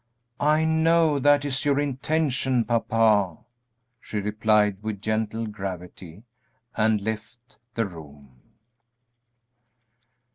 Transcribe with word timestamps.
"I 0.39 0.65
know 0.65 1.19
that 1.19 1.45
is 1.45 1.63
your 1.63 1.79
intention, 1.79 2.65
papa," 2.65 3.37
she 3.99 4.17
replied, 4.19 4.81
with 4.81 4.99
gentle 4.99 5.45
gravity, 5.45 6.23
and 6.75 6.99
left 7.01 7.57
the 7.75 7.85
room. 7.85 8.41